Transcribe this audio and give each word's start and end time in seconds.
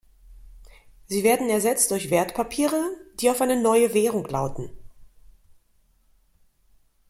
Sie 1.05 1.23
werden 1.23 1.51
ersetzt 1.51 1.91
durch 1.91 2.09
Wertpapiere, 2.09 2.83
die 3.19 3.29
auf 3.29 3.39
eine 3.39 3.55
neue 3.61 3.93
Währung 3.93 4.25
lauten. 4.25 4.71